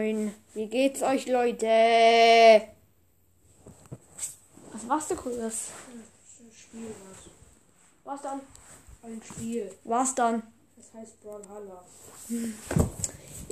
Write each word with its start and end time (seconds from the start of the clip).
Moin, 0.00 0.34
wie 0.54 0.66
geht's 0.66 1.02
euch, 1.02 1.26
Leute? 1.26 1.66
Was 4.72 4.82
machst 4.84 5.10
du, 5.10 5.14
Grüß? 5.14 5.72
Spiel 6.58 6.94
was. 7.04 7.18
Was 8.04 8.22
dann? 8.22 8.40
Ein 9.02 9.20
Spiel. 9.22 9.70
Was 9.84 10.14
dann? 10.14 10.42
Das 10.78 10.94
heißt 10.94 11.20
Brawlhalla. 11.22 11.84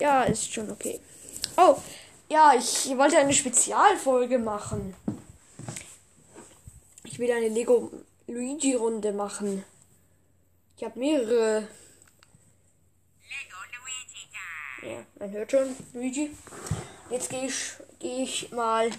Ja, 0.00 0.22
ist 0.22 0.52
schon 0.52 0.70
okay. 0.70 1.00
Oh, 1.56 1.78
ja, 2.28 2.54
ich 2.56 2.96
wollte 2.96 3.18
eine 3.18 3.32
Spezialfolge 3.32 4.38
machen. 4.38 4.94
Ich 7.02 7.18
will 7.18 7.32
eine 7.32 7.48
Lego 7.48 7.90
Luigi 8.28 8.74
Runde 8.74 9.12
machen. 9.12 9.64
Ich 10.76 10.84
habe 10.84 10.96
mehrere. 10.96 11.66
Lego 13.32 13.58
Luigi 13.74 14.28
da. 14.30 14.88
Ja, 14.88 15.05
man 15.18 15.30
hört 15.30 15.50
schon, 15.50 15.76
Luigi. 15.92 16.36
Jetzt 17.10 17.30
gehe 17.30 17.46
ich, 17.46 17.72
gehe 17.98 18.24
ich 18.24 18.50
mal 18.52 18.90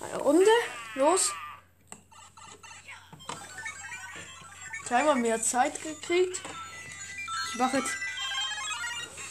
eine 0.00 0.18
Runde. 0.18 0.50
Los. 0.94 1.32
Zweimal 4.86 5.16
mehr 5.16 5.42
Zeit 5.42 5.82
gekriegt. 5.82 6.40
Ich 7.52 7.58
mache 7.58 7.78
jetzt. 7.78 7.96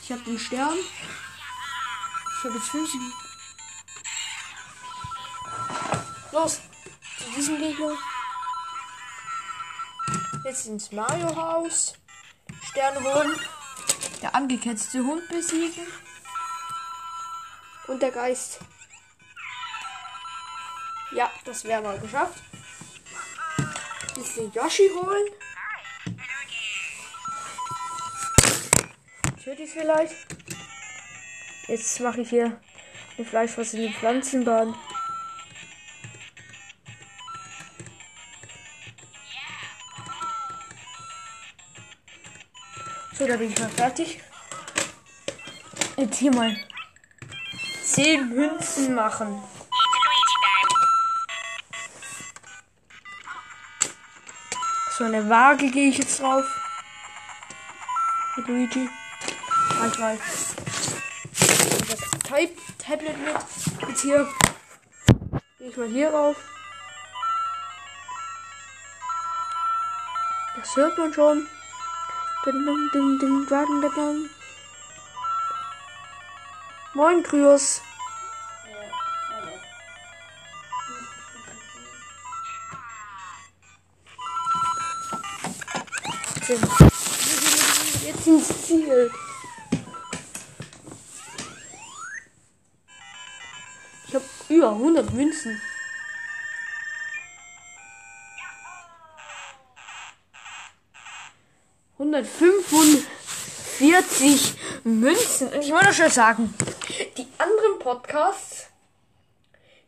Ich 0.04 0.12
habe 0.12 0.22
den 0.24 0.40
Stern. 0.40 0.78
Ich 0.78 2.44
habe 2.44 2.56
jetzt 2.56 2.70
fünf. 2.70 2.90
Los. 6.32 6.60
Zu 7.18 7.32
diesem 7.36 7.58
Gegner. 7.58 7.98
Jetzt 10.44 10.68
ins 10.68 10.92
Mario-Haus. 10.92 11.94
Stern 12.70 13.04
holen. 13.04 13.40
Der 14.22 14.36
angeketzte 14.36 15.00
Hund 15.00 15.28
besiegen. 15.30 15.88
Und 17.88 18.02
der 18.02 18.12
Geist. 18.12 18.60
Ja, 21.12 21.32
das 21.46 21.64
wäre 21.64 21.82
mal 21.82 22.00
geschafft. 22.00 22.42
Den 24.36 24.52
Yoshi 24.52 24.90
holen. 24.94 25.28
Ich 29.38 29.72
vielleicht. 29.72 30.16
Jetzt 31.68 32.00
mache 32.02 32.22
ich 32.22 32.30
hier 32.30 32.60
eine 33.18 33.26
Fleischfass 33.26 33.74
in 33.74 33.88
die 33.88 33.94
Pflanzenbahn. 33.94 34.76
So, 43.18 43.26
da 43.26 43.38
bin 43.38 43.52
ich 43.52 43.60
mal 43.60 43.70
fertig. 43.70 44.20
Jetzt 45.96 46.18
hier 46.18 46.34
mal 46.34 46.58
10 47.86 48.30
Münzen 48.30 48.96
machen. 48.96 49.42
So 54.98 55.04
eine 55.04 55.30
Waage 55.30 55.70
gehe 55.70 55.90
ich 55.90 56.00
jetzt 56.00 56.20
drauf. 56.20 56.46
Mit 58.38 58.48
Luigi. 58.48 58.90
Manchmal. 59.80 60.18
Das 61.38 62.00
Tab 62.24 62.50
Tablet 62.80 63.18
mit. 63.20 63.90
Jetzt 63.90 64.02
hier. 64.02 64.28
Gehe 65.60 65.70
ich 65.70 65.78
mal 65.78 65.88
hier 65.88 66.10
rauf. 66.10 66.38
Das 70.56 70.76
hört 70.76 70.98
man 70.98 71.14
schon. 71.14 71.48
Ding, 72.46 72.66
ding, 72.66 72.90
ding, 72.94 73.20
ding, 73.20 73.46
Dragon 73.48 73.82
Ding. 73.82 74.30
Moin, 76.96 77.22
Kryos. 77.24 77.82
Jetzt 88.06 88.28
ins 88.28 88.66
Ziel. 88.66 89.12
Ich 94.08 94.16
habe 94.16 94.24
über 94.48 94.70
100 94.70 95.14
Münzen. 95.14 95.62
Hundertfünfundvierzig 103.80 104.56
Münzen. 104.84 105.50
Und 105.50 105.62
ich 105.62 105.72
wollte 105.72 105.94
schon 105.94 106.10
sagen, 106.10 106.54
die 107.18 107.28
anderen 107.38 107.80
Podcasts, 107.80 108.68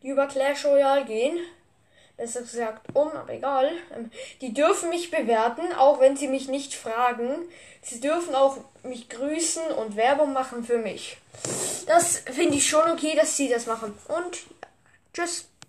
die 0.04 0.10
über 0.10 0.28
Clash 0.28 0.66
Royale 0.66 1.06
gehen, 1.06 1.40
besser 2.18 2.42
gesagt 2.42 2.88
um, 2.94 3.12
aber 3.12 3.34
egal. 3.34 3.72
Ähm, 3.96 4.12
Die 4.42 4.54
dürfen 4.54 4.90
mich 4.90 5.12
bewerten, 5.12 5.74
auch 5.74 6.00
wenn 6.00 6.18
sie 6.18 6.28
mich 6.28 6.48
nicht 6.48 6.74
fragen. 6.74 7.46
Sie 7.82 8.00
dürfen 8.00 8.36
auch 8.36 8.58
mich 8.84 9.08
grüßen 9.10 9.68
und 9.68 9.96
Werbung 9.96 10.34
machen 10.34 10.66
für 10.66 10.80
mich. 10.80 11.18
Das 11.86 12.18
finde 12.18 12.58
ich 12.58 12.68
schon 12.68 12.90
okay, 12.92 13.16
dass 13.16 13.38
sie 13.38 13.50
das 13.50 13.66
machen. 13.66 13.98
Und 14.08 14.40
tschüss. 15.14 15.46